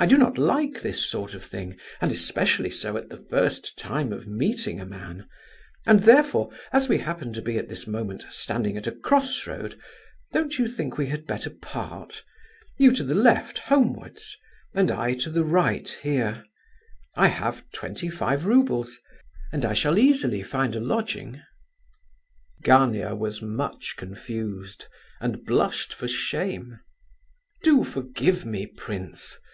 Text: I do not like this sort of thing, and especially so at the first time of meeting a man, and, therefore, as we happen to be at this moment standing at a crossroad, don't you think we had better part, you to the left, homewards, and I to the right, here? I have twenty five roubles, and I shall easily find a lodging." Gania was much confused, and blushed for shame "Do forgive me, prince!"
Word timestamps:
I 0.00 0.06
do 0.06 0.16
not 0.16 0.38
like 0.38 0.80
this 0.80 1.04
sort 1.04 1.34
of 1.34 1.42
thing, 1.44 1.76
and 2.00 2.12
especially 2.12 2.70
so 2.70 2.96
at 2.96 3.08
the 3.08 3.16
first 3.16 3.76
time 3.76 4.12
of 4.12 4.28
meeting 4.28 4.78
a 4.78 4.86
man, 4.86 5.26
and, 5.86 5.98
therefore, 6.04 6.52
as 6.72 6.88
we 6.88 6.98
happen 6.98 7.32
to 7.32 7.42
be 7.42 7.58
at 7.58 7.68
this 7.68 7.88
moment 7.88 8.24
standing 8.30 8.76
at 8.76 8.86
a 8.86 8.92
crossroad, 8.92 9.76
don't 10.30 10.56
you 10.56 10.68
think 10.68 10.96
we 10.98 11.08
had 11.08 11.26
better 11.26 11.50
part, 11.50 12.22
you 12.78 12.92
to 12.92 13.02
the 13.02 13.16
left, 13.16 13.58
homewards, 13.58 14.36
and 14.72 14.92
I 14.92 15.14
to 15.14 15.30
the 15.30 15.42
right, 15.42 15.88
here? 15.88 16.44
I 17.16 17.26
have 17.26 17.64
twenty 17.72 18.08
five 18.08 18.46
roubles, 18.46 19.00
and 19.52 19.64
I 19.64 19.72
shall 19.72 19.98
easily 19.98 20.44
find 20.44 20.76
a 20.76 20.80
lodging." 20.80 21.42
Gania 22.62 23.16
was 23.16 23.42
much 23.42 23.96
confused, 23.96 24.86
and 25.20 25.44
blushed 25.44 25.92
for 25.92 26.06
shame 26.06 26.78
"Do 27.64 27.82
forgive 27.82 28.46
me, 28.46 28.64
prince!" 28.64 29.36